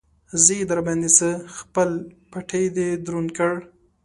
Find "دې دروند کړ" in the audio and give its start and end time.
2.75-3.53